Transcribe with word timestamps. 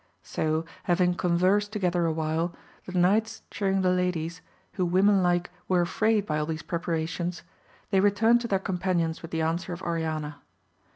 So 0.23 0.65
having 0.85 1.13
conversed 1.13 1.71
together 1.71 2.07
awhile, 2.07 2.55
the 2.87 2.97
knights 2.97 3.43
cheering 3.51 3.83
the 3.83 3.91
ladies, 3.91 4.41
who 4.73 4.83
women 4.83 5.21
like 5.21 5.51
were 5.67 5.81
affrayed 5.85 6.25
by 6.25 6.39
all 6.39 6.47
these 6.47 6.63
preparations, 6.63 7.43
they 7.91 7.99
re 7.99 8.09
turned 8.09 8.41
to 8.41 8.47
their 8.47 8.57
companions 8.57 9.21
with 9.21 9.29
the 9.29 9.43
answer 9.43 9.73
of 9.73 9.83
Oriana. 9.83 10.41